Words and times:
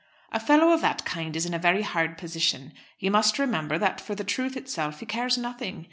"A 0.31 0.39
fellow 0.39 0.71
of 0.73 0.81
that 0.81 1.05
kind 1.05 1.35
is 1.35 1.45
in 1.45 1.53
a 1.53 1.59
very 1.59 1.83
hard 1.83 2.17
position. 2.17 2.73
You 2.97 3.11
must 3.11 3.37
remember 3.37 3.77
that 3.77 4.01
for 4.01 4.15
the 4.15 4.23
truth 4.23 4.57
itself 4.57 4.99
he 4.99 5.05
cares 5.05 5.37
nothing. 5.37 5.79